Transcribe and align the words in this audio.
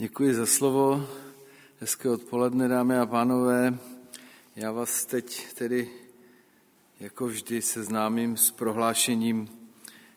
Děkuji 0.00 0.34
za 0.34 0.46
slovo. 0.46 1.06
Hezké 1.80 2.10
odpoledne, 2.10 2.68
dámy 2.68 2.98
a 2.98 3.06
pánové. 3.06 3.78
Já 4.56 4.72
vás 4.72 5.04
teď 5.04 5.52
tedy 5.54 5.90
jako 7.00 7.26
vždy 7.26 7.62
seznámím 7.62 8.36
s 8.36 8.50
prohlášením, 8.50 9.48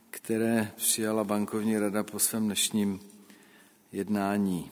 které 0.09 0.71
přijala 0.75 1.23
bankovní 1.23 1.79
rada 1.79 2.03
po 2.03 2.19
svém 2.19 2.45
dnešním 2.45 2.99
jednání. 3.91 4.71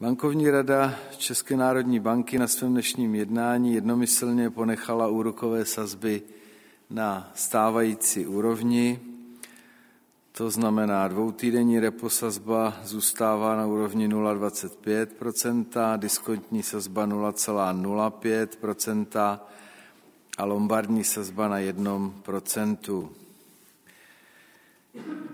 Bankovní 0.00 0.50
rada 0.50 0.98
České 1.16 1.56
národní 1.56 2.00
banky 2.00 2.38
na 2.38 2.48
svém 2.48 2.72
dnešním 2.72 3.14
jednání 3.14 3.74
jednomyslně 3.74 4.50
ponechala 4.50 5.08
úrokové 5.08 5.64
sazby 5.64 6.22
na 6.90 7.32
stávající 7.34 8.26
úrovni, 8.26 9.00
to 10.32 10.50
znamená, 10.50 11.08
dvoutýdenní 11.08 11.80
repo 11.80 12.10
sazba 12.10 12.76
zůstává 12.84 13.56
na 13.56 13.66
úrovni 13.66 14.08
0,25%, 14.08 15.98
diskontní 15.98 16.62
sazba 16.62 17.06
0,05% 17.06 19.40
a 20.38 20.44
lombardní 20.44 21.04
sazba 21.04 21.48
na 21.48 21.58
1%. 21.58 23.08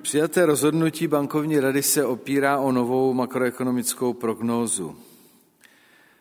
Přijaté 0.03 0.47
rozhodnutí 0.47 1.07
bankovní 1.07 1.61
rady 1.61 1.83
se 1.83 2.05
opírá 2.05 2.59
o 2.59 2.73
novou 2.73 3.15
makroekonomickou 3.15 4.13
prognózu. 4.13 4.97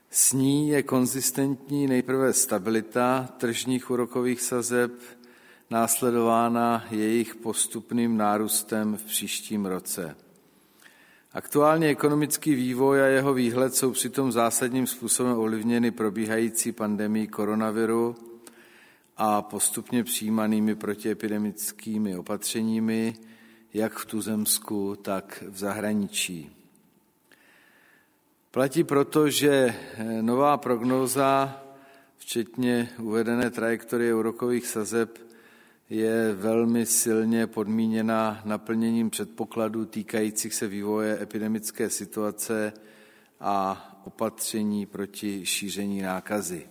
S 0.10 0.34
ní 0.34 0.70
je 0.70 0.84
konzistentní 0.84 1.88
nejprve 1.88 2.34
stabilita 2.34 3.30
tržních 3.38 3.90
úrokových 3.90 4.42
sazeb, 4.42 4.92
následována 5.70 6.86
jejich 6.92 7.36
postupným 7.36 8.18
nárůstem 8.18 8.98
v 8.98 9.04
příštím 9.04 9.66
roce. 9.66 10.16
Aktuálně 11.34 11.88
ekonomický 11.88 12.56
vývoj 12.56 13.02
a 13.02 13.06
jeho 13.06 13.34
výhled 13.34 13.76
jsou 13.76 13.92
přitom 13.92 14.32
zásadním 14.32 14.88
způsobem 14.88 15.38
ovlivněny 15.38 15.92
probíhající 15.92 16.72
pandemí 16.72 17.28
koronaviru 17.28 18.16
a 19.18 19.42
postupně 19.42 20.04
přijímanými 20.04 20.76
protiepidemickými 20.76 22.18
opatřeními, 22.18 23.16
jak 23.74 23.94
v 23.94 24.06
tuzemsku, 24.06 24.96
tak 24.96 25.44
v 25.50 25.58
zahraničí. 25.58 26.50
Platí 28.52 28.84
proto, 28.84 29.30
že 29.30 29.76
nová 30.22 30.58
prognóza, 30.58 31.62
včetně 32.18 32.90
uvedené 33.00 33.50
trajektorie 33.50 34.16
úrokových 34.16 34.68
sazeb, 34.68 35.25
je 35.90 36.34
velmi 36.34 36.86
silně 36.86 37.48
podmíněna 37.48 38.42
naplněním 38.46 39.10
předpokladů 39.10 39.86
týkajících 39.86 40.54
se 40.54 40.68
vývoje 40.68 41.22
epidemické 41.22 41.90
situace 41.90 42.74
a 43.40 43.86
opatření 44.06 44.86
proti 44.86 45.46
šíření 45.46 46.02
nákazy. 46.02 46.68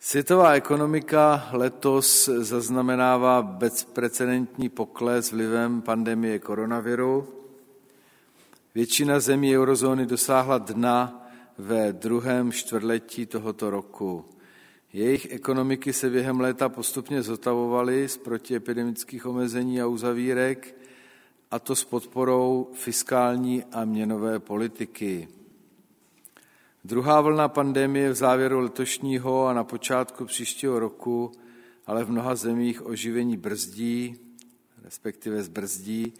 Světová 0.00 0.52
ekonomika 0.52 1.48
letos 1.52 2.28
zaznamenává 2.38 3.42
bezprecedentní 3.42 4.68
pokles 4.68 5.32
vlivem 5.32 5.82
pandemie 5.82 6.38
koronaviru. 6.38 7.28
Většina 8.74 9.20
zemí 9.20 9.56
eurozóny 9.56 10.06
dosáhla 10.06 10.58
dna 10.58 11.28
ve 11.58 11.92
druhém 11.92 12.52
čtvrtletí 12.52 13.26
tohoto 13.26 13.70
roku. 13.70 14.33
Jejich 14.94 15.26
ekonomiky 15.30 15.92
se 15.92 16.10
během 16.10 16.40
léta 16.40 16.68
postupně 16.68 17.22
zotavovaly 17.22 18.08
z 18.08 18.16
protiepidemických 18.16 19.26
omezení 19.26 19.80
a 19.80 19.86
uzavírek, 19.86 20.76
a 21.50 21.58
to 21.58 21.76
s 21.76 21.84
podporou 21.84 22.70
fiskální 22.72 23.64
a 23.64 23.84
měnové 23.84 24.38
politiky. 24.38 25.28
Druhá 26.84 27.20
vlna 27.20 27.48
pandemie 27.48 28.10
v 28.10 28.14
závěru 28.14 28.60
letošního 28.60 29.46
a 29.46 29.52
na 29.52 29.64
počátku 29.64 30.24
příštího 30.24 30.78
roku 30.78 31.32
ale 31.86 32.04
v 32.04 32.10
mnoha 32.10 32.34
zemích 32.34 32.86
oživení 32.86 33.36
brzdí, 33.36 34.16
respektive 34.84 35.42
zbrzdí, 35.42 36.12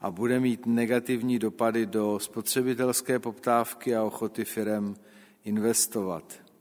a 0.00 0.10
bude 0.10 0.40
mít 0.40 0.66
negativní 0.66 1.38
dopady 1.38 1.86
do 1.86 2.18
spotřebitelské 2.18 3.18
poptávky 3.18 3.96
a 3.96 4.02
ochoty 4.02 4.44
firem 4.44 4.96
investovat. 5.44 6.51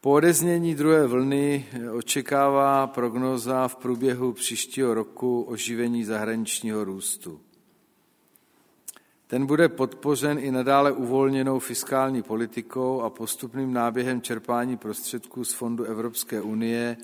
Po 0.00 0.10
odeznění 0.12 0.74
druhé 0.74 1.06
vlny 1.06 1.66
očekává 1.92 2.86
prognoza 2.86 3.68
v 3.68 3.76
průběhu 3.76 4.32
příštího 4.32 4.94
roku 4.94 5.42
oživení 5.42 6.04
zahraničního 6.04 6.84
růstu. 6.84 7.40
Ten 9.26 9.46
bude 9.46 9.68
podpořen 9.68 10.38
i 10.38 10.50
nadále 10.50 10.92
uvolněnou 10.92 11.58
fiskální 11.58 12.22
politikou 12.22 13.00
a 13.00 13.10
postupným 13.10 13.72
náběhem 13.72 14.22
čerpání 14.22 14.76
prostředků 14.76 15.44
z 15.44 15.52
Fondu 15.52 15.84
Evropské 15.84 16.40
unie 16.40 16.96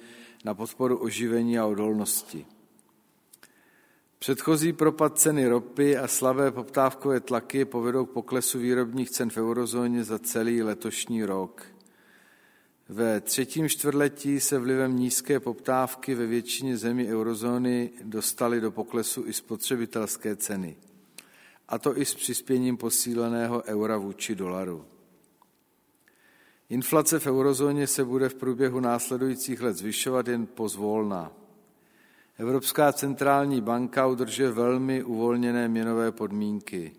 na 0.45 0.55
podporu 0.55 0.99
oživení 0.99 1.59
a 1.59 1.67
odolnosti. 1.67 2.47
Předchozí 4.19 4.73
propad 4.73 5.19
ceny 5.19 5.49
ropy 5.49 5.97
a 5.97 6.09
slabé 6.09 6.51
poptávkové 6.51 7.21
tlaky 7.21 7.65
povedou 7.65 8.07
k 8.07 8.11
poklesu 8.11 8.59
výrobních 8.59 9.11
cen 9.11 9.31
v 9.31 9.37
eurozóně 9.37 10.05
za 10.05 10.19
celý 10.19 10.63
letošní 10.63 11.25
rok. 11.25 11.72
Ve 12.93 13.21
třetím 13.21 13.69
čtvrtletí 13.69 14.41
se 14.41 14.59
vlivem 14.59 14.97
nízké 14.97 15.41
poptávky 15.41 16.15
ve 16.15 16.27
většině 16.27 16.77
zemí 16.77 17.09
eurozóny 17.09 17.91
dostaly 18.03 18.61
do 18.61 18.71
poklesu 18.71 19.25
i 19.27 19.33
spotřebitelské 19.33 20.37
ceny. 20.37 20.77
A 21.69 21.79
to 21.79 21.99
i 21.99 22.05
s 22.05 22.15
přispěním 22.15 22.77
posíleného 22.77 23.63
eura 23.67 23.97
vůči 23.97 24.35
dolaru. 24.35 24.85
Inflace 26.69 27.19
v 27.19 27.27
eurozóně 27.27 27.87
se 27.87 28.05
bude 28.05 28.29
v 28.29 28.35
průběhu 28.35 28.81
následujících 28.81 29.63
let 29.63 29.77
zvyšovat 29.77 30.29
jen 30.29 30.47
pozvolna. 30.47 31.33
Evropská 32.39 32.93
centrální 32.93 33.61
banka 33.61 34.07
udržuje 34.07 34.51
velmi 34.51 35.03
uvolněné 35.03 35.69
měnové 35.69 36.13
podmínky. 36.13 36.93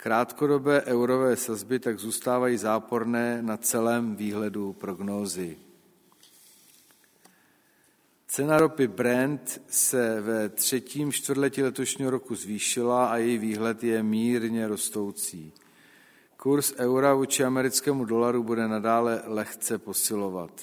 Krátkodobé 0.00 0.82
eurové 0.82 1.36
sazby 1.36 1.78
tak 1.78 1.98
zůstávají 1.98 2.56
záporné 2.56 3.42
na 3.42 3.56
celém 3.56 4.16
výhledu 4.16 4.72
prognózy. 4.72 5.58
Cena 8.26 8.58
ropy 8.58 8.88
Brent 8.88 9.62
se 9.68 10.20
ve 10.20 10.48
třetím 10.48 11.12
čtvrtletí 11.12 11.62
letošního 11.62 12.10
roku 12.10 12.34
zvýšila 12.34 13.08
a 13.08 13.16
její 13.16 13.38
výhled 13.38 13.84
je 13.84 14.02
mírně 14.02 14.68
rostoucí. 14.68 15.52
Kurs 16.36 16.74
eura 16.76 17.14
vůči 17.14 17.44
americkému 17.44 18.04
dolaru 18.04 18.42
bude 18.42 18.68
nadále 18.68 19.22
lehce 19.24 19.78
posilovat. 19.78 20.62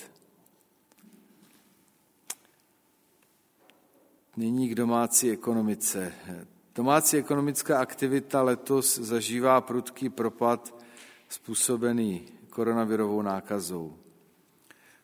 Nyní 4.38 4.70
k 4.70 4.76
domácí 4.76 5.32
ekonomice. 5.32 6.14
Domácí 6.76 7.18
ekonomická 7.18 7.80
aktivita 7.80 8.42
letos 8.42 8.98
zažívá 8.98 9.62
prudký 9.62 10.10
propad 10.10 10.76
způsobený 11.30 12.26
koronavirovou 12.50 13.22
nákazou. 13.22 13.94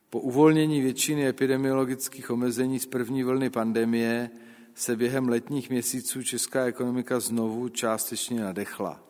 Po 0.09 0.19
uvolnění 0.19 0.81
většiny 0.81 1.27
epidemiologických 1.27 2.31
omezení 2.31 2.79
z 2.79 2.85
první 2.85 3.23
vlny 3.23 3.49
pandemie 3.49 4.29
se 4.75 4.95
během 4.95 5.29
letních 5.29 5.69
měsíců 5.69 6.23
česká 6.23 6.65
ekonomika 6.65 7.19
znovu 7.19 7.69
částečně 7.69 8.41
nadechla. 8.41 9.03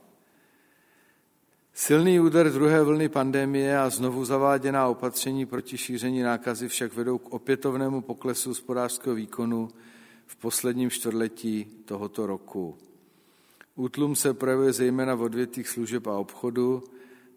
Silný 1.74 2.20
úder 2.20 2.52
druhé 2.52 2.84
vlny 2.84 3.10
pandemie 3.10 3.80
a 3.80 3.90
znovu 3.90 4.26
zaváděná 4.26 4.88
opatření 4.88 5.46
proti 5.46 5.78
šíření 5.78 6.22
nákazy 6.22 6.68
však 6.68 6.94
vedou 6.94 7.18
k 7.18 7.34
opětovnému 7.34 8.02
poklesu 8.02 8.50
hospodářského 8.50 9.16
výkonu 9.16 9.70
v 10.32 10.36
posledním 10.36 10.90
čtvrtletí 10.90 11.66
tohoto 11.86 12.28
roku. 12.28 12.78
Útlum 13.76 14.16
se 14.16 14.34
projevuje 14.34 14.74
zejména 14.74 15.16
v 15.16 15.22
odvětvích 15.22 15.68
služeb 15.68 16.08
a 16.08 16.18
obchodu, 16.18 16.84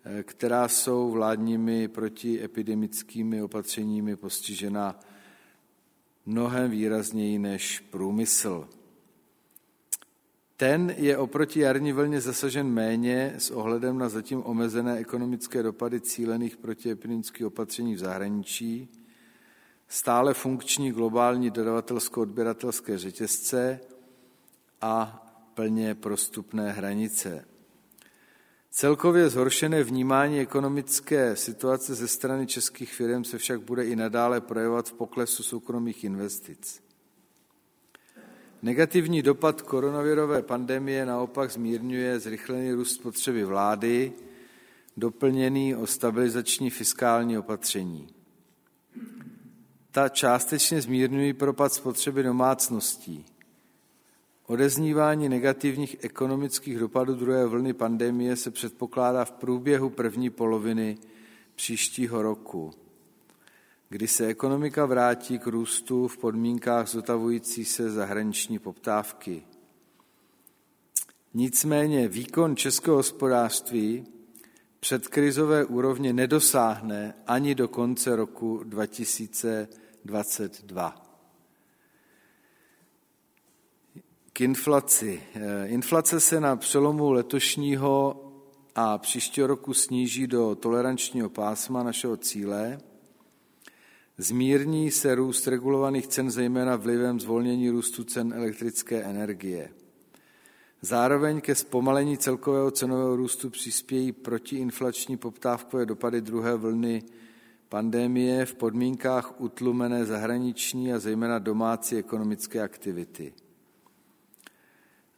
eh, 0.04 0.22
která 0.22 0.68
jsou 0.68 1.10
vládními 1.10 1.88
protiepidemickými 1.88 3.42
opatřeními 3.42 4.16
postižena 4.16 5.00
mnohem 6.26 6.70
výrazněji 6.70 7.38
než 7.38 7.80
průmysl. 7.80 8.68
Ten 10.56 10.94
je 10.96 11.18
oproti 11.18 11.60
jarní 11.60 11.92
vlně 11.92 12.20
zasažen 12.20 12.66
méně 12.66 13.34
s 13.38 13.50
ohledem 13.50 13.98
na 13.98 14.08
zatím 14.08 14.42
omezené 14.44 14.98
ekonomické 14.98 15.62
dopady 15.62 16.00
cílených 16.00 16.56
protiepidemických 16.56 17.46
opatření 17.46 17.94
v 17.94 17.98
zahraničí, 17.98 18.88
stále 19.94 20.34
funkční 20.34 20.92
globální 20.92 21.50
dodavatelsko-odběratelské 21.50 22.98
řetězce 22.98 23.80
a 24.80 25.22
plně 25.54 25.94
prostupné 25.94 26.72
hranice. 26.72 27.44
Celkově 28.70 29.28
zhoršené 29.28 29.84
vnímání 29.84 30.40
ekonomické 30.40 31.36
situace 31.36 31.94
ze 31.94 32.08
strany 32.08 32.46
českých 32.46 32.94
firm 32.94 33.24
se 33.24 33.38
však 33.38 33.60
bude 33.60 33.84
i 33.84 33.96
nadále 33.96 34.40
projevovat 34.40 34.88
v 34.88 34.92
poklesu 34.92 35.42
soukromých 35.42 36.04
investic. 36.04 36.82
Negativní 38.62 39.22
dopad 39.22 39.62
koronavirové 39.62 40.42
pandemie 40.42 41.06
naopak 41.06 41.50
zmírňuje 41.50 42.20
zrychlený 42.20 42.72
růst 42.72 42.98
potřeby 42.98 43.44
vlády, 43.44 44.12
doplněný 44.96 45.76
o 45.76 45.86
stabilizační 45.86 46.70
fiskální 46.70 47.38
opatření. 47.38 48.13
Ta 49.94 50.08
částečně 50.08 50.80
zmírňují 50.80 51.32
propad 51.32 51.72
spotřeby 51.72 52.22
domácností. 52.22 53.24
Odeznívání 54.46 55.28
negativních 55.28 55.96
ekonomických 56.00 56.78
dopadů 56.78 57.14
druhé 57.14 57.46
vlny 57.46 57.72
pandemie 57.72 58.36
se 58.36 58.50
předpokládá 58.50 59.24
v 59.24 59.32
průběhu 59.32 59.90
první 59.90 60.30
poloviny 60.30 60.98
příštího 61.54 62.22
roku, 62.22 62.70
kdy 63.88 64.08
se 64.08 64.26
ekonomika 64.26 64.86
vrátí 64.86 65.38
k 65.38 65.46
růstu 65.46 66.08
v 66.08 66.18
podmínkách 66.18 66.88
zotavující 66.88 67.64
se 67.64 67.90
zahraniční 67.90 68.58
poptávky. 68.58 69.42
Nicméně 71.34 72.08
výkon 72.08 72.56
českého 72.56 72.96
hospodářství 72.96 74.06
předkrizové 74.84 75.64
úrovně 75.64 76.12
nedosáhne 76.12 77.14
ani 77.26 77.54
do 77.54 77.68
konce 77.68 78.16
roku 78.16 78.60
2022. 78.64 81.20
K 84.32 84.40
inflaci. 84.40 85.22
Inflace 85.66 86.20
se 86.20 86.40
na 86.40 86.56
přelomu 86.56 87.12
letošního 87.12 88.20
a 88.74 88.98
příštího 88.98 89.46
roku 89.46 89.74
sníží 89.74 90.26
do 90.26 90.54
tolerančního 90.54 91.30
pásma 91.30 91.82
našeho 91.82 92.16
cíle. 92.16 92.80
Zmírní 94.18 94.90
se 94.90 95.14
růst 95.14 95.46
regulovaných 95.46 96.06
cen 96.06 96.30
zejména 96.30 96.76
vlivem 96.76 97.20
zvolnění 97.20 97.70
růstu 97.70 98.04
cen 98.04 98.32
elektrické 98.36 99.02
energie. 99.02 99.83
Zároveň 100.84 101.40
ke 101.40 101.54
zpomalení 101.54 102.18
celkového 102.18 102.70
cenového 102.70 103.16
růstu 103.16 103.50
přispějí 103.50 104.12
protiinflační 104.12 105.16
poptávkové 105.16 105.86
dopady 105.86 106.20
druhé 106.20 106.56
vlny 106.56 107.02
pandemie 107.68 108.46
v 108.46 108.54
podmínkách 108.54 109.40
utlumené 109.40 110.04
zahraniční 110.04 110.92
a 110.92 110.98
zejména 110.98 111.38
domácí 111.38 111.96
ekonomické 111.96 112.60
aktivity. 112.62 113.34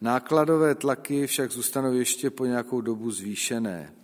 Nákladové 0.01 0.75
tlaky 0.75 1.27
však 1.27 1.51
zůstanou 1.51 1.93
ještě 1.93 2.31
po 2.31 2.47
nějakou 2.47 2.81
dobu 2.81 3.11
zvýšené. 3.11 3.95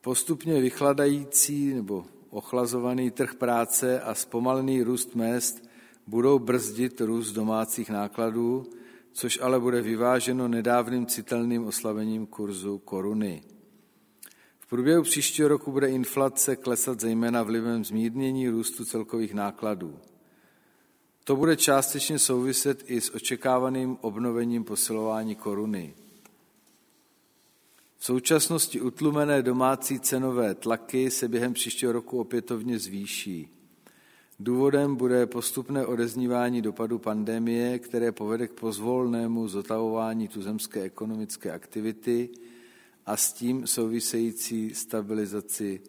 Postupně 0.00 0.60
vychladající 0.60 1.74
nebo 1.74 2.04
ochlazovaný 2.30 3.10
trh 3.10 3.34
práce 3.34 4.00
a 4.00 4.14
zpomalený 4.14 4.82
růst 4.82 5.14
mest 5.14 5.73
budou 6.06 6.38
brzdit 6.38 7.00
růst 7.00 7.32
domácích 7.32 7.90
nákladů, 7.90 8.66
což 9.12 9.38
ale 9.42 9.60
bude 9.60 9.82
vyváženo 9.82 10.48
nedávným 10.48 11.06
citelným 11.06 11.66
oslabením 11.66 12.26
kurzu 12.26 12.78
koruny. 12.78 13.42
V 14.58 14.66
průběhu 14.66 15.02
příštího 15.02 15.48
roku 15.48 15.72
bude 15.72 15.90
inflace 15.90 16.56
klesat 16.56 17.00
zejména 17.00 17.42
vlivem 17.42 17.84
zmírnění 17.84 18.48
růstu 18.48 18.84
celkových 18.84 19.34
nákladů. 19.34 19.98
To 21.24 21.36
bude 21.36 21.56
částečně 21.56 22.18
souviset 22.18 22.84
i 22.86 23.00
s 23.00 23.14
očekávaným 23.14 23.96
obnovením 24.00 24.64
posilování 24.64 25.34
koruny. 25.34 25.94
V 27.98 28.04
současnosti 28.04 28.80
utlumené 28.80 29.42
domácí 29.42 30.00
cenové 30.00 30.54
tlaky 30.54 31.10
se 31.10 31.28
během 31.28 31.52
příštího 31.52 31.92
roku 31.92 32.20
opětovně 32.20 32.78
zvýší. 32.78 33.48
Důvodem 34.40 34.96
bude 34.96 35.26
postupné 35.26 35.86
odeznívání 35.86 36.62
dopadu 36.62 36.98
pandemie, 36.98 37.78
které 37.78 38.12
povede 38.12 38.48
k 38.48 38.52
pozvolnému 38.52 39.48
zotavování 39.48 40.28
tuzemské 40.28 40.82
ekonomické 40.82 41.52
aktivity 41.52 42.28
a 43.06 43.16
s 43.16 43.32
tím 43.32 43.66
související 43.66 44.74
stabilizaci 44.74 45.80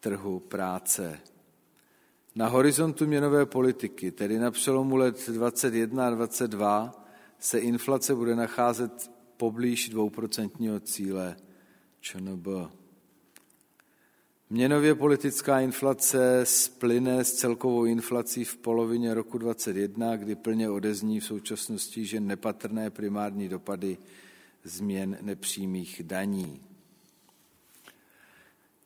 trhu 0.00 0.40
práce. 0.40 1.20
Na 2.34 2.48
horizontu 2.48 3.06
měnové 3.06 3.46
politiky, 3.46 4.10
tedy 4.10 4.38
na 4.38 4.50
přelomu 4.50 4.96
let 4.96 5.28
21 5.28 6.06
a 6.06 6.10
22, 6.10 7.04
se 7.38 7.58
inflace 7.58 8.14
bude 8.14 8.36
nacházet 8.36 9.10
poblíž 9.36 9.88
dvouprocentního 9.88 10.80
cíle 10.80 11.36
ČNB. 12.00 12.46
Měnově 14.50 14.94
politická 14.94 15.60
inflace 15.60 16.40
splyne 16.44 17.24
s 17.24 17.32
celkovou 17.32 17.84
inflací 17.84 18.44
v 18.44 18.56
polovině 18.56 19.14
roku 19.14 19.38
2021, 19.38 20.16
kdy 20.16 20.34
plně 20.34 20.70
odezní 20.70 21.20
v 21.20 21.24
současnosti, 21.24 22.04
že 22.04 22.20
nepatrné 22.20 22.90
primární 22.90 23.48
dopady 23.48 23.98
změn 24.64 25.18
nepřímých 25.22 26.02
daní. 26.04 26.60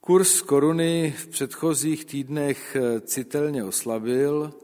Kurs 0.00 0.42
koruny 0.42 1.14
v 1.18 1.26
předchozích 1.26 2.04
týdnech 2.04 2.76
citelně 3.00 3.64
oslabil. 3.64 4.54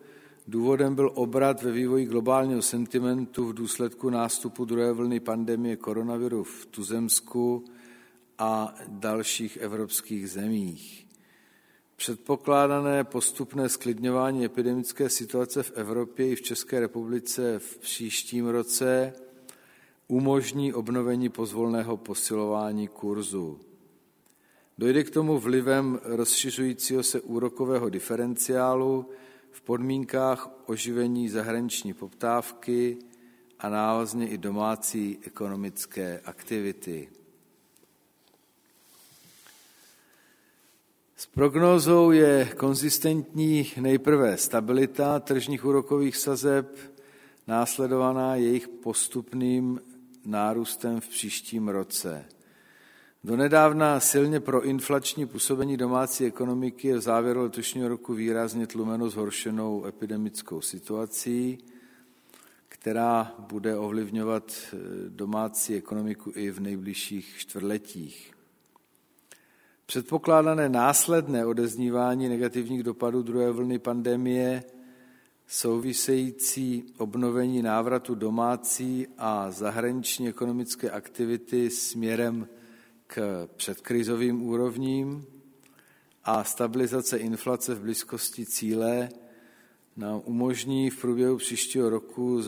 Důvodem 0.49 0.95
byl 0.95 1.13
obrat 1.15 1.63
ve 1.63 1.73
vývoji 1.73 2.07
globálního 2.07 2.63
sentimentu 2.63 3.47
v 3.47 3.55
důsledku 3.55 4.11
nástupu 4.11 4.65
druhé 4.65 4.93
vlny 4.93 5.21
pandemie 5.21 5.77
koronaviru 5.77 6.45
v 6.45 6.67
Tuzemsku 6.67 7.65
a 8.39 8.75
dalších 8.89 9.57
evropských 9.57 10.31
zemích. 10.31 11.07
Předpokládané 11.97 13.05
postupné 13.05 13.69
sklidňování 13.69 14.45
epidemické 14.45 15.11
situace 15.11 15.63
v 15.63 15.73
Evropě 15.75 16.29
i 16.29 16.35
v 16.35 16.43
České 16.43 16.81
republice 16.81 17.59
v 17.59 17.79
příštím 17.79 18.47
roce 18.47 19.13
umožní 20.09 20.75
obnovení 20.75 21.29
pozvolného 21.29 21.97
posilování 21.97 22.89
kurzu. 22.89 23.61
Dojde 24.79 25.05
k 25.05 25.11
tomu 25.11 25.39
vlivem 25.39 26.01
rozšiřujícího 26.03 27.03
se 27.03 27.21
úrokového 27.21 27.89
diferenciálu 27.89 29.11
v 29.51 29.63
podmínkách 29.63 30.51
oživení 30.67 31.29
zahraniční 31.29 31.95
poptávky 31.95 32.99
a 33.59 33.69
návazně 33.69 34.29
i 34.29 34.39
domácí 34.39 35.19
ekonomické 35.23 36.21
aktivity. 36.25 37.18
S 41.21 41.27
prognózou 41.27 42.11
je 42.11 42.53
konzistentní 42.57 43.73
nejprve 43.81 44.37
stabilita 44.37 45.21
tržních 45.21 45.65
úrokových 45.65 46.17
sazeb, 46.17 46.77
následovaná 47.47 48.37
jejich 48.37 48.69
postupným 48.69 49.81
nárůstem 50.25 51.01
v 51.01 51.09
příštím 51.09 51.69
roce. 51.69 52.25
Donedávna 53.25 54.01
silně 54.01 54.41
pro 54.41 54.65
inflační 54.65 55.27
působení 55.27 55.77
domácí 55.77 56.25
ekonomiky 56.25 56.89
je 56.89 56.97
v 56.97 57.01
závěru 57.01 57.43
letošního 57.43 57.89
roku 57.89 58.15
výrazně 58.15 58.67
tlumeno 58.67 59.11
zhoršenou 59.11 59.87
epidemickou 59.87 60.61
situací, 60.61 61.59
která 62.69 63.35
bude 63.39 63.77
ovlivňovat 63.77 64.53
eh, 64.53 64.77
domácí 65.09 65.75
ekonomiku 65.75 66.33
i 66.35 66.51
v 66.51 66.61
nejbližších 66.61 67.35
čtvrtletích. 67.39 68.38
Předpokládané 69.91 70.69
následné 70.69 71.47
odeznívání 71.47 72.29
negativních 72.29 72.83
dopadů 72.83 73.23
druhé 73.23 73.51
vlny 73.51 73.79
pandemie, 73.79 74.65
související 75.47 76.85
obnovení 76.99 77.63
návratu 77.63 78.15
domácí 78.15 79.07
a 79.19 79.51
zahraniční 79.51 80.29
ekonomické 80.29 80.91
aktivity 80.91 81.71
směrem 81.71 82.49
k 83.07 83.49
předkrizovým 83.57 84.43
úrovním 84.43 85.27
a 86.25 86.45
stabilizace 86.45 87.19
inflace 87.19 87.75
v 87.75 87.81
blízkosti 87.81 88.47
cíle 88.47 89.09
nám 89.97 90.23
umožní 90.25 90.91
v 90.91 91.01
průběhu 91.01 91.37
příštího 91.37 91.91
roku 91.91 92.41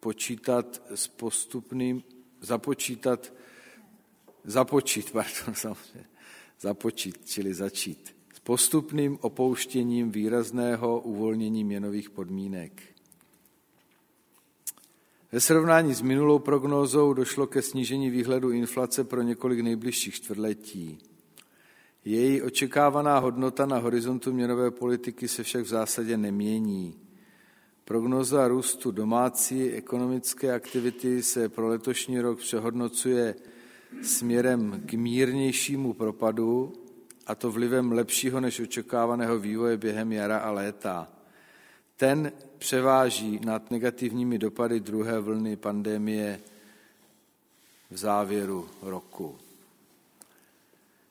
počítat 0.00 0.82
s 0.94 1.08
postupným, 1.08 2.02
započítat 2.40 3.32
započít, 4.44 5.10
pardon, 5.12 5.54
samozřejmě, 5.54 6.06
započít, 6.60 7.18
čili 7.24 7.54
začít, 7.54 8.16
s 8.34 8.40
postupným 8.40 9.18
opouštěním 9.20 10.10
výrazného 10.10 11.00
uvolnění 11.00 11.64
měnových 11.64 12.10
podmínek. 12.10 12.82
Ve 15.32 15.40
srovnání 15.40 15.94
s 15.94 16.02
minulou 16.02 16.38
prognózou 16.38 17.12
došlo 17.12 17.46
ke 17.46 17.62
snížení 17.62 18.10
výhledu 18.10 18.50
inflace 18.50 19.04
pro 19.04 19.22
několik 19.22 19.60
nejbližších 19.60 20.14
čtvrtletí. 20.14 20.98
Její 22.04 22.42
očekávaná 22.42 23.18
hodnota 23.18 23.66
na 23.66 23.78
horizontu 23.78 24.32
měnové 24.32 24.70
politiky 24.70 25.28
se 25.28 25.42
však 25.42 25.64
v 25.64 25.68
zásadě 25.68 26.16
nemění. 26.16 26.98
Prognoza 27.84 28.48
růstu 28.48 28.90
domácí 28.90 29.70
ekonomické 29.70 30.52
aktivity 30.52 31.22
se 31.22 31.48
pro 31.48 31.68
letošní 31.68 32.20
rok 32.20 32.38
přehodnocuje 32.38 33.34
směrem 34.02 34.82
k 34.86 34.92
mírnějšímu 34.92 35.92
propadu, 35.92 36.72
a 37.26 37.34
to 37.34 37.50
vlivem 37.50 37.92
lepšího 37.92 38.40
než 38.40 38.60
očekávaného 38.60 39.38
vývoje 39.38 39.76
během 39.76 40.12
jara 40.12 40.38
a 40.38 40.50
léta. 40.50 41.08
ten 41.96 42.32
převáží 42.58 43.40
nad 43.44 43.70
negativními 43.70 44.38
dopady 44.38 44.80
druhé 44.80 45.20
vlny 45.20 45.56
pandemie 45.56 46.40
v 47.90 47.96
závěru 47.96 48.68
roku. 48.82 49.38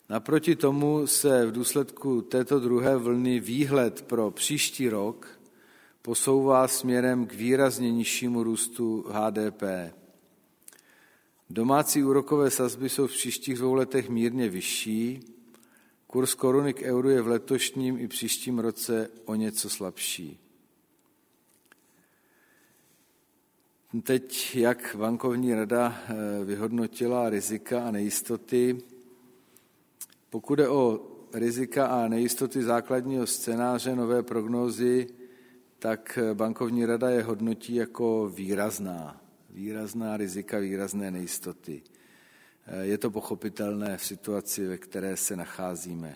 Naproti 0.10 0.56
tomu 0.56 1.08
se 1.08 1.46
v 1.46 1.52
důsledku 1.52 2.22
této 2.22 2.60
druhé 2.60 2.98
vlny 2.98 3.40
výhled 3.40 4.02
pro 4.02 4.32
příští 4.32 4.90
rok 4.90 5.40
posouvá 6.02 6.68
směrem 6.68 7.26
k 7.26 7.34
výrazně 7.34 7.92
nižšímu 7.92 8.44
růstu 8.44 9.06
HDP. 9.10 9.64
Domácí 11.52 12.04
úrokové 12.04 12.52
sazby 12.52 12.90
jsou 12.90 13.08
v 13.08 13.12
příštích 13.12 13.58
dvou 13.58 13.74
letech 13.74 14.10
mírně 14.10 14.50
vyšší, 14.50 15.20
kurz 16.08 16.34
koruny 16.34 16.74
k 16.74 16.82
euru 16.82 17.10
je 17.10 17.22
v 17.22 17.28
letošním 17.28 18.00
i 18.00 18.08
příštím 18.08 18.60
roce 18.60 19.10
o 19.26 19.36
něco 19.36 19.70
slabší. 19.70 20.40
Teď, 24.04 24.56
jak 24.56 24.96
bankovní 25.00 25.54
rada 25.54 26.02
eh, 26.04 26.46
vyhodnotila 26.46 27.30
rizika 27.30 27.88
a 27.88 27.92
nejistoty, 27.92 28.78
pokud 30.30 30.60
je 30.60 30.70
o 30.70 31.02
rizika 31.34 31.88
a 31.88 32.08
nejistoty 32.08 32.64
základního 32.64 33.28
scénáře 33.28 33.96
nové 33.96 34.24
prognózy, 34.24 35.08
tak 35.80 36.20
bankovní 36.34 36.86
rada 36.86 37.10
je 37.10 37.24
hodnotí 37.24 37.76
jako 37.76 38.32
výrazná. 38.36 39.21
Výrazná 39.54 40.18
rizika, 40.18 40.60
výrazné 40.60 41.12
nejistoty. 41.12 41.82
Je 42.82 42.98
to 42.98 43.12
pochopitelné 43.12 43.98
v 43.98 44.06
situaci, 44.06 44.68
ve 44.68 44.78
které 44.78 45.18
se 45.18 45.36
nacházíme. 45.36 46.16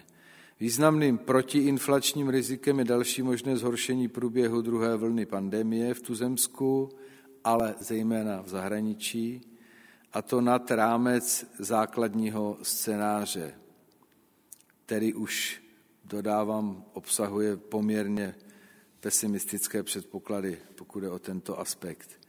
Významným 0.60 1.18
protiinflačním 1.18 2.30
rizikem 2.30 2.80
je 2.80 2.86
další 2.86 3.22
možné 3.22 3.58
zhoršení 3.58 4.08
průběhu 4.08 4.62
druhé 4.62 4.98
vlny 4.98 5.26
pandemie 5.26 5.94
v 5.94 6.02
tuzemsku, 6.02 6.90
ale 7.44 7.76
zejména 7.80 8.42
v 8.42 8.48
zahraničí, 8.48 9.42
a 10.14 10.22
to 10.22 10.42
nad 10.42 10.72
rámec 10.72 11.46
základního 11.60 12.58
scénáře 12.62 13.54
který 14.86 15.14
už, 15.14 15.64
dodávám, 16.04 16.86
obsahuje 16.94 17.58
poměrně 17.58 18.36
pesimistické 19.00 19.84
předpoklady, 19.84 20.58
pokud 20.76 21.04
je 21.04 21.10
o 21.10 21.20
tento 21.20 21.60
aspekt. 21.60 22.20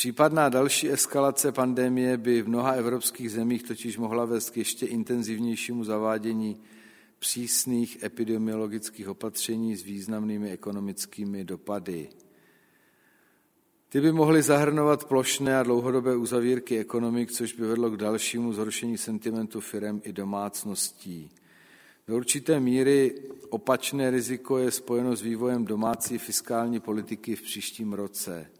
Případná 0.00 0.48
další 0.48 0.90
eskalace 0.90 1.52
pandemie 1.52 2.16
by 2.16 2.42
v 2.42 2.48
mnoha 2.48 2.72
evropských 2.72 3.30
zemích 3.30 3.62
totiž 3.62 3.98
mohla 3.98 4.24
vést 4.24 4.50
k 4.50 4.56
ještě 4.56 4.86
intenzivnějšímu 4.86 5.84
zavádění 5.84 6.60
přísných 7.18 8.02
epidemiologických 8.02 9.08
opatření 9.08 9.76
s 9.76 9.82
významnými 9.82 10.50
ekonomickými 10.50 11.44
dopady. 11.44 12.08
Ty 13.88 14.00
by 14.00 14.12
mohly 14.12 14.42
zahrnovat 14.42 15.04
plošné 15.04 15.58
a 15.58 15.62
dlouhodobé 15.62 16.16
uzavírky 16.16 16.78
ekonomik, 16.78 17.32
což 17.32 17.52
by 17.52 17.66
vedlo 17.66 17.90
k 17.90 17.96
dalšímu 17.96 18.52
zhoršení 18.52 18.98
sentimentu 18.98 19.60
firem 19.60 20.00
i 20.04 20.12
domácností. 20.12 21.30
Do 22.08 22.16
určité 22.16 22.60
míry 22.60 23.22
opačné 23.50 24.10
riziko 24.10 24.58
je 24.58 24.70
spojeno 24.70 25.16
s 25.16 25.22
vývojem 25.22 25.64
domácí 25.64 26.18
fiskální 26.18 26.80
politiky 26.80 27.36
v 27.36 27.42
příštím 27.42 27.92
roce. 27.92 28.50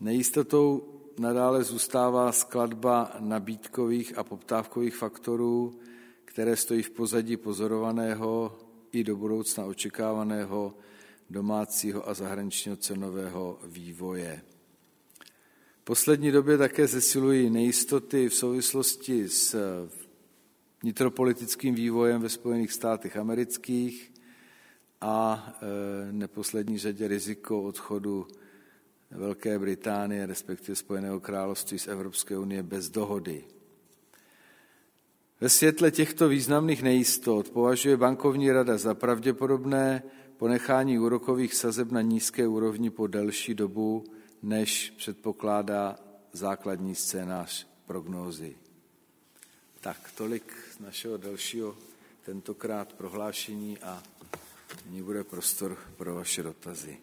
Nejistotou 0.00 0.94
nadále 1.18 1.64
zůstává 1.64 2.32
skladba 2.32 3.16
nabídkových 3.20 4.18
a 4.18 4.24
poptávkových 4.24 4.96
faktorů, 4.96 5.78
které 6.24 6.56
stojí 6.56 6.82
v 6.82 6.90
pozadí 6.90 7.36
pozorovaného 7.36 8.58
i 8.92 9.04
do 9.04 9.16
budoucna 9.16 9.64
očekávaného 9.64 10.74
domácího 11.30 12.08
a 12.08 12.14
zahraničního 12.14 12.76
cenového 12.76 13.58
vývoje. 13.64 14.42
V 15.80 15.84
poslední 15.84 16.30
době 16.30 16.58
také 16.58 16.86
zesilují 16.86 17.50
nejistoty 17.50 18.28
v 18.28 18.34
souvislosti 18.34 19.28
s 19.28 19.56
vnitropolitickým 20.82 21.74
vývojem 21.74 22.22
ve 22.22 22.28
Spojených 22.28 22.72
státech 22.72 23.16
amerických 23.16 24.12
a 25.00 25.48
e, 26.08 26.12
neposlední 26.12 26.78
řadě 26.78 27.08
riziko 27.08 27.62
odchodu 27.62 28.26
Velké 29.14 29.58
Británie, 29.58 30.26
respektive 30.26 30.76
Spojeného 30.76 31.20
království 31.20 31.78
z 31.78 31.88
Evropské 31.88 32.38
unie 32.38 32.62
bez 32.62 32.88
dohody. 32.90 33.44
Ve 35.40 35.48
světle 35.48 35.90
těchto 35.90 36.28
významných 36.28 36.82
nejistot 36.82 37.50
považuje 37.50 37.96
bankovní 37.96 38.52
rada 38.52 38.78
za 38.78 38.94
pravděpodobné 38.94 40.02
ponechání 40.36 40.98
úrokových 40.98 41.54
sazeb 41.54 41.90
na 41.90 42.00
nízké 42.00 42.46
úrovni 42.46 42.90
po 42.90 43.06
delší 43.06 43.54
dobu, 43.54 44.04
než 44.42 44.90
předpokládá 44.90 45.96
základní 46.32 46.94
scénář 46.94 47.66
prognózy. 47.86 48.56
Tak, 49.80 50.10
tolik 50.16 50.52
z 50.76 50.78
našeho 50.78 51.16
dalšího 51.16 51.76
tentokrát 52.24 52.92
prohlášení 52.92 53.78
a 53.78 54.02
nyní 54.86 55.02
bude 55.02 55.24
prostor 55.24 55.78
pro 55.96 56.14
vaše 56.14 56.42
dotazy. 56.42 56.98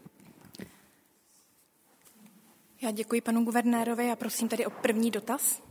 Já 2.84 2.92
děkuji 2.92 3.22
panu 3.22 3.44
guvernérovi 3.44 4.12
a 4.12 4.16
prosím 4.16 4.48
tedy 4.48 4.66
o 4.66 4.70
první 4.70 5.12
dotaz. 5.12 5.62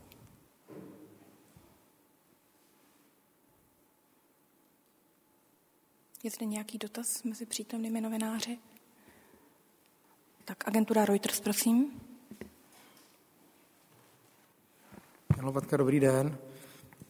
Je 6.22 6.30
zde 6.30 6.46
nějaký 6.46 6.78
dotaz 6.78 7.22
mezi 7.22 7.46
přítomnými 7.46 8.00
novináři? 8.00 8.58
Tak 10.44 10.68
agentura 10.68 11.04
Reuters, 11.04 11.40
prosím. 11.40 12.00
Jan 15.36 15.54
dobrý 15.76 16.00
den. 16.00 16.38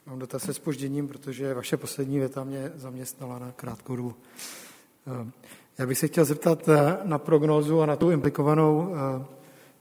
Mám 0.07 0.19
dotaz 0.19 0.43
se 0.43 0.55
spožděním, 0.55 1.09
protože 1.09 1.55
vaše 1.55 1.77
poslední 1.77 2.19
věta 2.19 2.45
mě 2.45 2.73
zaměstnala 2.75 3.39
na 3.39 3.53
krátkou 3.53 3.97
dobu. 3.97 4.15
Eh, 5.07 5.31
já 5.79 5.87
bych 5.87 5.99
se 5.99 6.09
chtěl 6.09 6.25
zeptat 6.25 6.69
eh, 6.69 6.99
na 7.05 7.19
prognózu 7.19 7.81
a 7.81 7.87
na 7.87 7.97
tu 7.97 8.11
implikovanou 8.11 8.95
eh, 8.95 9.40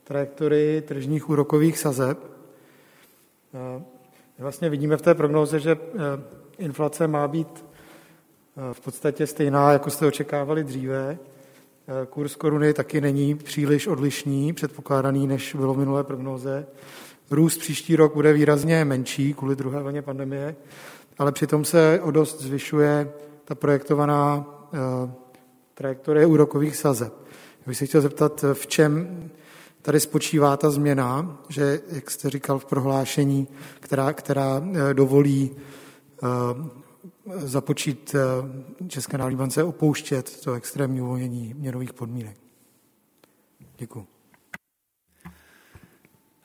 trajektorii 0.10 0.82
tržních 0.82 1.30
úrokových 1.30 1.78
sazeb. 1.78 2.20
Vlastně 4.40 4.70
vidíme 4.70 4.98
v 4.98 5.02
té 5.02 5.16
prognóze, 5.16 5.60
že 5.60 5.78
inflace 6.58 7.08
má 7.08 7.28
být 7.28 7.66
v 8.74 8.80
podstatě 8.82 9.28
stejná, 9.28 9.72
jako 9.72 9.90
jste 9.90 10.06
očekávali 10.06 10.64
dříve. 10.64 11.18
Kurs 12.10 12.36
koruny 12.36 12.74
taky 12.74 13.02
není 13.02 13.36
příliš 13.36 13.88
odlišný, 13.88 14.54
předpokládaný, 14.54 15.28
než 15.28 15.56
bylo 15.56 15.74
v 15.74 15.78
minulé 15.78 16.04
prognóze. 16.04 16.68
Růst 17.32 17.58
příští 17.58 17.96
rok 17.96 18.14
bude 18.14 18.34
výrazně 18.34 18.86
menší 18.86 19.34
kvůli 19.34 19.56
druhé 19.56 19.84
vlně 19.84 20.02
pandemie, 20.02 20.56
ale 21.18 21.32
přitom 21.32 21.66
se 21.66 22.00
o 22.04 22.12
dost 22.12 22.42
zvyšuje 22.42 23.12
ta 23.46 23.56
projektovaná 23.56 24.46
trajektorie 25.74 26.26
úrokových 26.26 26.76
sazeb. 26.76 27.14
Já 27.60 27.64
bych 27.68 27.78
se 27.78 27.86
chtěl 27.86 28.02
zeptat, 28.02 28.46
v 28.54 28.68
čem 28.68 29.30
tady 29.82 30.00
spočívá 30.00 30.58
ta 30.58 30.72
změna, 30.72 31.38
že, 31.50 31.82
jak 31.88 32.12
jste 32.12 32.30
říkal 32.30 32.60
v 32.60 32.66
prohlášení, 32.66 33.48
která, 33.80 34.14
která 34.14 34.62
eh, 34.74 34.94
dovolí 34.94 35.52
uh, 36.24 36.68
započít 37.38 38.16
České 38.88 39.18
národní 39.18 39.38
bance 39.38 39.64
opouštět 39.64 40.42
to 40.42 40.54
extrémní 40.54 41.02
uvolnění 41.02 41.54
měnových 41.54 41.94
podmínek. 41.94 42.38
Děkuji. 43.78 44.08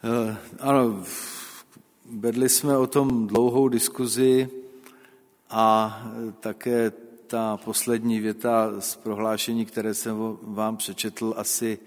Eh, 0.05 0.37
ano, 0.61 1.05
vedli 2.11 2.49
jsme 2.49 2.79
o 2.79 2.87
tom 2.87 3.27
dlouhou 3.27 3.69
diskuzi 3.69 4.49
a 5.51 6.03
také 6.41 6.93
ta 7.27 7.57
poslední 7.57 8.21
věta 8.21 8.81
z 8.81 8.97
prohlášení, 8.97 9.67
které 9.67 9.95
jsem 9.95 10.39
vám 10.43 10.77
přečetl, 10.77 11.35
asi 11.37 11.79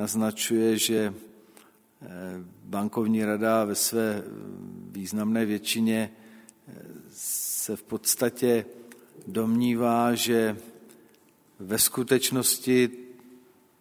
naznačuje, 0.00 0.78
že 0.78 0.98
eh, 1.04 2.08
bankovní 2.64 3.24
rada 3.24 3.64
ve 3.64 3.74
své 3.74 4.22
významné 4.90 5.44
většině 5.44 6.10
eh, 6.68 6.72
se 7.12 7.76
v 7.76 7.82
podstatě 7.82 8.64
domnívá, 9.26 10.14
že 10.14 10.56
ve 11.58 11.78
skutečnosti 11.78 12.90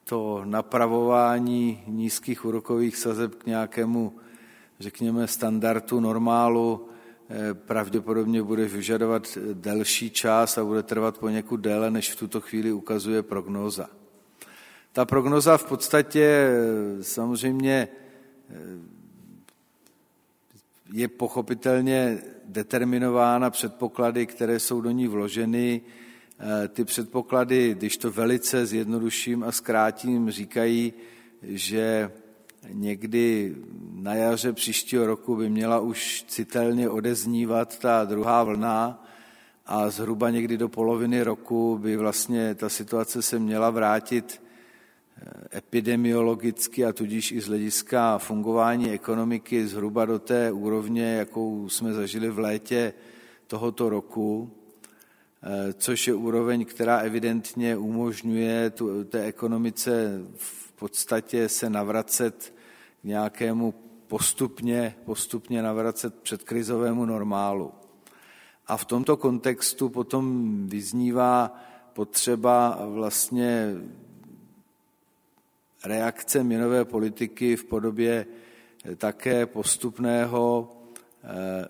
to 0.03 0.41
napravování 0.45 1.83
nízkých 1.87 2.45
úrokových 2.45 2.97
sazeb 2.97 3.35
k 3.35 3.45
nějakému, 3.45 4.13
řekněme, 4.79 5.27
standardu, 5.27 5.99
normálu, 5.99 6.87
eh, 7.29 7.53
pravděpodobně 7.53 8.43
bude 8.43 8.65
vyžadovat 8.65 9.37
delší 9.53 10.09
čas 10.09 10.57
a 10.57 10.65
bude 10.65 10.83
trvat 10.83 11.17
poněkud 11.17 11.57
déle, 11.57 11.91
než 11.91 12.11
v 12.11 12.19
tuto 12.19 12.41
chvíli 12.41 12.71
ukazuje 12.71 13.23
prognóza. 13.23 13.89
Ta 14.99 15.05
prognoza 15.05 15.57
v 15.57 15.65
podstatě 15.65 16.23
eh, 16.23 17.03
samozřejmě 17.03 17.87
eh, 18.49 18.55
je 20.93 21.07
pochopitelně 21.07 22.17
determinována 22.45 23.49
předpoklady, 23.49 24.25
které 24.25 24.59
jsou 24.59 24.81
do 24.81 24.91
ní 24.91 25.07
vloženy. 25.07 25.81
Ty 26.67 26.85
předpoklady, 26.85 27.75
když 27.77 27.97
to 27.97 28.11
velice 28.11 28.65
zjednoduším 28.65 29.43
a 29.43 29.51
zkrátím, 29.51 30.31
říkají, 30.31 30.93
že 31.41 32.11
někdy 32.69 33.55
na 33.93 34.15
jaře 34.15 34.53
příštího 34.53 35.07
roku 35.07 35.35
by 35.35 35.49
měla 35.49 35.79
už 35.79 36.25
citelně 36.27 36.89
odeznívat 36.89 37.79
ta 37.79 38.05
druhá 38.05 38.43
vlna 38.43 39.07
a 39.65 39.89
zhruba 39.89 40.29
někdy 40.29 40.57
do 40.57 40.69
poloviny 40.69 41.23
roku 41.23 41.77
by 41.77 41.97
vlastně 41.97 42.55
ta 42.55 42.69
situace 42.69 43.21
se 43.21 43.39
měla 43.39 43.69
vrátit 43.69 44.41
eh, 44.43 44.48
epidemiologicky 45.55 46.85
a 46.85 46.93
tudíž 46.93 47.31
i 47.31 47.41
z 47.41 47.47
hlediska 47.47 48.17
fungování 48.17 48.91
ekonomiky 48.91 49.67
zhruba 49.67 50.05
do 50.05 50.19
té 50.19 50.51
úrovně, 50.51 51.13
jakou 51.13 51.69
jsme 51.69 51.93
zažili 51.93 52.29
v 52.29 52.39
létě 52.39 52.93
tohoto 53.47 53.89
roku, 53.89 54.51
eh, 55.43 55.73
což 55.73 56.07
je 56.07 56.13
úroveň, 56.13 56.65
která 56.65 56.97
evidentně 56.97 57.77
umožňuje 57.77 58.69
tu, 58.69 59.03
té 59.03 59.23
ekonomice 59.23 60.21
v 60.35 60.71
podstatě 60.71 61.49
se 61.49 61.69
navracet 61.69 62.53
k 63.01 63.03
nějakému 63.03 63.73
postupně, 64.07 64.95
postupně 65.05 65.61
navracet 65.61 66.15
předkrizovému 66.15 67.05
normálu. 67.05 67.71
A 68.67 68.77
v 68.77 68.85
tomto 68.85 69.17
kontextu 69.17 69.89
potom 69.89 70.53
vyznívá 70.67 71.55
potřeba 71.93 72.79
vlastně 72.85 73.75
reakce 75.85 76.43
měnové 76.43 76.85
politiky 76.85 77.55
v 77.55 77.65
podobě 77.65 78.25
také 78.97 79.45
postupného 79.45 80.71
eh, 81.23 81.67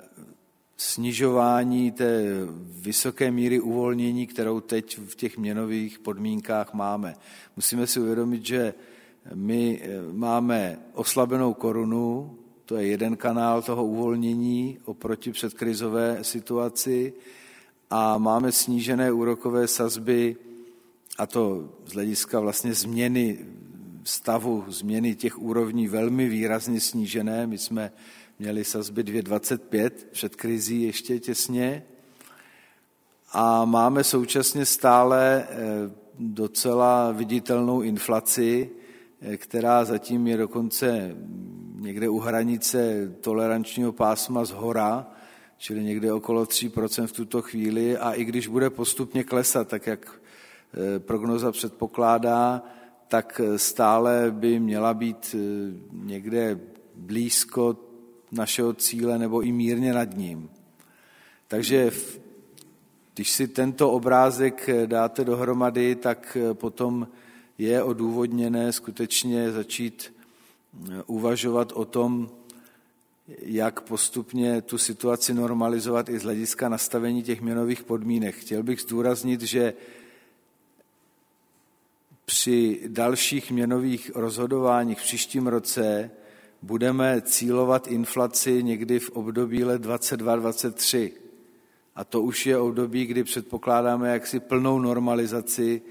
snižování 0.78 1.92
té 1.92 2.24
vysoké 2.66 3.32
míry 3.32 3.60
uvolnění, 3.60 4.28
kterou 4.28 4.60
teď 4.60 4.98
v 4.98 5.16
těch 5.16 5.38
měnových 5.38 6.00
podmínkách 6.00 6.74
máme. 6.74 7.16
Musíme 7.56 7.88
si 7.88 8.00
uvědomit, 8.00 8.46
že 8.46 8.74
my 9.34 9.82
eh, 9.82 9.88
máme 10.12 10.80
oslabenou 10.94 11.54
korunu, 11.54 12.38
to 12.66 12.78
je 12.78 12.88
jeden 12.88 13.18
kanál 13.18 13.62
toho 13.62 13.86
uvolnění 13.86 14.78
oproti 14.86 15.32
předkrizové 15.32 16.18
situaci 16.22 17.14
a 17.90 18.18
máme 18.18 18.52
snížené 18.52 19.12
úrokové 19.12 19.68
sazby 19.68 20.36
a 21.18 21.26
to 21.28 21.70
z 21.86 21.94
hlediska 21.94 22.40
vlastně 22.40 22.74
změny 22.74 23.46
stavu, 24.10 24.66
změny 24.68 25.16
těch 25.16 25.40
úrovní 25.40 25.88
velmi 25.88 26.30
výrazně 26.30 26.80
snížené. 26.80 27.48
My 27.48 27.58
jsme 27.58 27.92
měli 28.40 28.64
sazby 28.64 29.04
2,25 29.04 29.92
před 30.12 30.36
krizí 30.36 30.82
ještě 30.82 31.20
těsně 31.20 31.84
a 33.32 33.66
máme 33.66 34.04
současně 34.04 34.66
stále 34.66 35.48
eh, 35.50 35.56
docela 36.20 37.12
viditelnou 37.12 37.82
inflaci, 37.82 38.70
eh, 39.22 39.38
která 39.38 39.86
zatím 39.86 40.28
je 40.28 40.38
dokonce 40.38 41.16
někde 41.76 42.10
u 42.10 42.20
hranice 42.20 43.12
tolerančního 43.22 43.92
pásma 43.92 44.46
z 44.46 44.52
hora, 44.52 45.08
čili 45.58 45.84
někde 45.84 46.14
okolo 46.14 46.46
3% 46.46 47.08
v 47.08 47.12
tuto 47.12 47.42
chvíli 47.42 47.98
a 47.98 48.12
i 48.12 48.26
když 48.26 48.48
bude 48.48 48.70
postupně 48.70 49.24
klesat, 49.24 49.68
tak 49.68 49.88
jak 49.88 50.22
eh, 50.74 51.00
prognoza 51.00 51.52
předpokládá, 51.52 52.64
tak 53.10 53.42
stále 53.56 54.32
by 54.32 54.60
měla 54.60 54.94
být 54.94 55.36
někde 55.92 56.60
blízko 56.96 57.78
našeho 58.32 58.74
cíle 58.74 59.18
nebo 59.18 59.42
i 59.42 59.52
mírně 59.52 59.94
nad 59.94 60.18
ním. 60.18 60.50
Takže 61.48 61.92
když 63.14 63.32
si 63.32 63.48
tento 63.48 63.92
obrázek 63.92 64.70
dáte 64.86 65.26
dohromady, 65.26 65.96
tak 65.96 66.38
potom 66.54 67.08
je 67.58 67.84
odůvodněné 67.84 68.74
skutečně 68.74 69.52
začít 69.52 70.14
uvažovat 71.08 71.72
o 71.72 71.86
tom, 71.86 72.30
jak 73.42 73.82
postupně 73.82 74.62
tu 74.62 74.78
situaci 74.78 75.34
normalizovat 75.34 76.10
i 76.10 76.20
z 76.20 76.24
hlediska 76.24 76.70
nastavení 76.70 77.24
těch 77.24 77.42
měnových 77.42 77.84
podmínek. 77.84 78.36
Chtěl 78.36 78.64
bych 78.64 78.82
zdůraznit, 78.82 79.42
že 79.42 79.74
při 82.30 82.82
dalších 82.88 83.52
měnových 83.52 84.12
rozhodováních 84.16 85.00
v 85.00 85.04
příštím 85.04 85.48
roce 85.48 86.12
budeme 86.62 87.22
cílovat 87.22 87.88
inflaci 87.88 88.64
někdy 88.64 89.00
v 89.00 89.10
období 89.10 89.64
let 89.64 89.82
22-23. 89.82 91.12
A 91.96 92.04
to 92.04 92.22
už 92.22 92.46
je 92.46 92.58
období, 92.58 93.06
kdy 93.06 93.24
předpokládáme 93.24 94.10
jaksi 94.10 94.40
plnou 94.40 94.80
normalizaci 94.80 95.82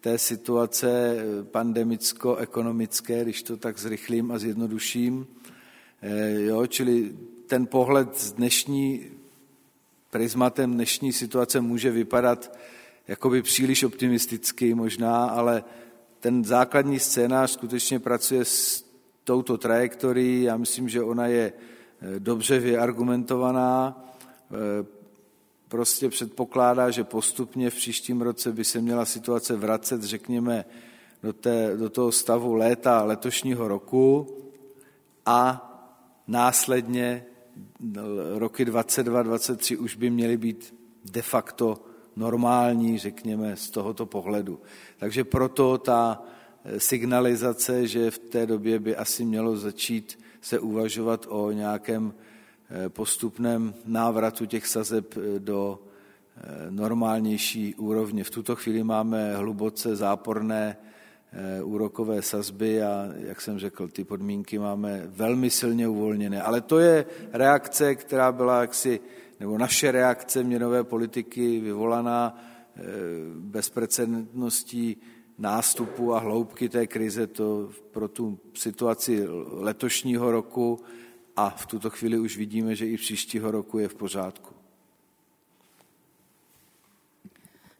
té 0.00 0.18
situace 0.18 1.16
pandemicko-ekonomické, 1.42 3.22
když 3.22 3.42
to 3.42 3.56
tak 3.56 3.78
zrychlím 3.78 4.32
a 4.32 4.38
zjednoduším. 4.38 5.26
Eh, 6.02 6.40
jo, 6.40 6.66
čili 6.66 7.12
ten 7.46 7.66
pohled 7.66 8.18
z 8.18 8.32
dnešní 8.32 9.06
prismatem 10.10 10.72
dnešní 10.72 11.12
situace 11.12 11.60
může 11.60 11.90
vypadat 11.90 12.58
jakoby 13.08 13.42
příliš 13.42 13.82
optimisticky 13.82 14.74
možná, 14.74 15.24
ale 15.26 15.64
ten 16.20 16.44
základní 16.44 16.98
scénář 16.98 17.50
skutečně 17.50 17.98
pracuje 17.98 18.44
s 18.44 18.84
touto 19.24 19.58
trajektorií. 19.58 20.42
Já 20.42 20.56
myslím, 20.56 20.88
že 20.88 21.02
ona 21.02 21.26
je 21.26 21.52
eh, 21.52 22.20
dobře 22.20 22.58
vyargumentovaná. 22.58 24.04
Eh, 24.52 24.86
prostě 25.68 26.08
předpokládá, 26.08 26.90
že 26.90 27.04
postupně 27.04 27.70
v 27.70 27.74
příštím 27.74 28.20
roce 28.20 28.52
by 28.52 28.64
se 28.64 28.80
měla 28.80 29.04
situace 29.04 29.56
vracet, 29.56 30.02
řekněme, 30.02 30.64
do, 31.22 31.32
té, 31.32 31.76
do 31.76 31.90
toho 31.90 32.12
stavu 32.12 32.54
léta 32.54 33.02
letošního 33.04 33.68
roku 33.68 34.26
a 35.26 35.66
následně 36.26 37.26
roky 38.34 38.64
22, 38.64 39.22
23 39.22 39.76
už 39.76 39.96
by 39.96 40.10
měly 40.10 40.36
být 40.36 40.74
de 41.04 41.22
facto 41.22 41.84
normální, 42.16 42.98
řekněme, 42.98 43.56
z 43.56 43.70
tohoto 43.70 44.06
pohledu. 44.06 44.60
Takže 44.98 45.24
proto 45.24 45.78
ta 45.78 46.22
signalizace, 46.78 47.86
že 47.86 48.10
v 48.10 48.18
té 48.18 48.46
době 48.46 48.78
by 48.78 48.96
asi 48.96 49.24
mělo 49.24 49.56
začít 49.56 50.18
se 50.40 50.58
uvažovat 50.58 51.26
o 51.28 51.50
nějakém 51.50 52.14
eh, 52.70 52.88
postupném 52.88 53.74
návratu 53.86 54.46
těch 54.46 54.66
sazeb 54.66 55.14
eh, 55.16 55.38
do 55.38 55.78
eh, 56.36 56.70
normálnější 56.70 57.74
úrovně. 57.74 58.24
V 58.24 58.30
tuto 58.30 58.56
chvíli 58.56 58.84
máme 58.84 59.36
hluboce 59.36 59.96
záporné 59.96 60.76
úrokové 61.62 62.22
sazby 62.22 62.82
a, 62.82 63.08
jak 63.16 63.40
jsem 63.40 63.58
řekl, 63.58 63.88
ty 63.88 64.04
podmínky 64.04 64.58
máme 64.58 65.02
velmi 65.06 65.50
silně 65.50 65.88
uvolněné. 65.88 66.42
Ale 66.42 66.60
to 66.60 66.78
je 66.78 67.06
reakce, 67.32 67.94
která 67.94 68.32
byla 68.32 68.60
jaksi, 68.60 69.00
nebo 69.40 69.58
naše 69.58 69.90
reakce 69.90 70.42
měnové 70.42 70.84
politiky 70.84 71.60
vyvolaná 71.60 72.38
bezprecedentností 73.34 74.96
nástupu 75.38 76.14
a 76.14 76.18
hloubky 76.18 76.68
té 76.68 76.86
krize 76.86 77.26
to 77.26 77.70
pro 77.90 78.08
tu 78.08 78.38
situaci 78.54 79.24
letošního 79.50 80.30
roku 80.30 80.80
a 81.36 81.50
v 81.50 81.66
tuto 81.66 81.90
chvíli 81.90 82.18
už 82.18 82.36
vidíme, 82.36 82.74
že 82.74 82.86
i 82.86 82.96
příštího 82.96 83.50
roku 83.50 83.78
je 83.78 83.88
v 83.88 83.94
pořádku. 83.94 84.54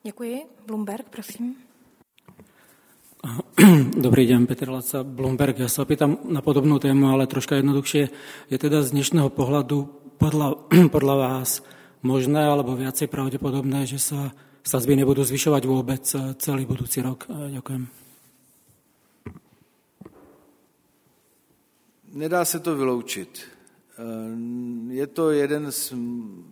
Děkuji. 0.03 0.43
Bloomberg, 0.67 1.09
prosím. 1.09 1.57
Dobrý 4.01 4.27
den, 4.27 4.47
Petr 4.47 4.69
Laca, 4.69 5.05
Bloomberg. 5.05 5.59
Já 5.59 5.69
se 5.69 5.83
opýtam 5.83 6.19
na 6.29 6.43
podobnou 6.43 6.79
tému, 6.79 7.09
ale 7.09 7.27
troška 7.27 7.57
jednoduchšie. 7.57 8.09
Je 8.51 8.59
teda 8.59 8.83
z 8.83 8.91
dnešného 8.91 9.31
pohledu 9.31 10.00
podle, 10.21 10.55
podle 10.91 11.17
vás 11.17 11.65
možné 12.03 12.45
alebo 12.45 12.77
viacej 12.77 13.09
pravděpodobné, 13.09 13.87
že 13.87 13.99
se 13.99 14.31
sazby 14.65 14.97
nebudou 14.97 15.25
zvyšovat 15.25 15.65
vůbec 15.65 16.15
eh, 16.15 16.35
celý 16.35 16.65
budoucí 16.65 17.01
rok. 17.01 17.27
Eh, 17.31 17.51
děkujem. 17.51 17.87
Nedá 22.13 22.45
se 22.45 22.61
to 22.61 22.77
vyloučit. 22.77 23.41
Eh, 23.41 24.93
je 24.93 25.07
to 25.07 25.31
jeden 25.31 25.73
z, 25.73 25.95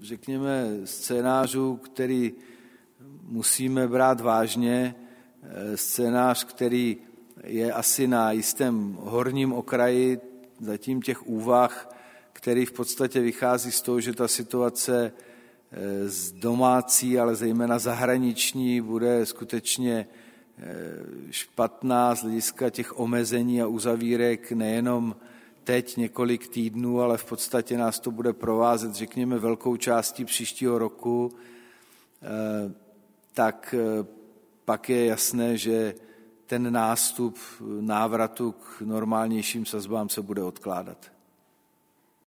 řekněme, 0.01 0.67
scénářů, 0.85 1.77
který 1.77 2.33
musíme 3.23 3.89
brát 3.89 4.21
vážně. 4.21 4.95
Scénář, 5.75 6.45
který 6.45 6.97
je 7.45 7.73
asi 7.73 8.09
na 8.09 8.33
jistém 8.33 8.99
horním 9.01 9.53
okraji 9.53 10.19
zatím 10.61 11.03
těch 11.03 11.27
úvah, 11.27 11.98
který 12.33 12.67
v 12.67 12.73
podstatě 12.73 13.21
vychází 13.21 13.73
z 13.73 13.83
toho, 13.83 14.01
že 14.01 14.15
ta 14.15 14.29
situace 14.29 15.13
z 16.07 16.33
domácí, 16.33 17.19
ale 17.19 17.35
zejména 17.35 17.79
zahraniční, 17.79 18.81
bude 18.81 19.27
skutečně 19.27 20.09
eh, 20.59 20.73
špatná 21.31 22.15
z 22.15 22.23
hlediska 22.23 22.71
těch 22.71 22.99
omezení 22.99 23.63
a 23.63 23.67
uzavírek 23.67 24.53
nejenom 24.53 25.17
teď 25.65 25.97
několik 25.97 26.49
týdnů, 26.49 27.01
ale 27.01 27.19
v 27.19 27.25
podstatě 27.25 27.79
nás 27.79 28.01
to 28.01 28.11
bude 28.11 28.33
provázet, 28.33 28.95
řekněme, 28.95 29.39
velkou 29.39 29.77
částí 29.77 30.25
příštího 30.25 30.79
roku. 30.79 31.33
Eh, 32.23 32.73
tak 33.33 33.75
pak 34.65 34.89
je 34.89 35.07
jasné, 35.07 35.57
že 35.57 35.95
ten 36.47 36.73
nástup 36.73 37.39
návratu 37.81 38.53
k 38.53 38.81
normálnějším 38.81 39.67
sazbám 39.67 40.09
se 40.09 40.23
bude 40.23 40.43
odkládat. 40.43 41.18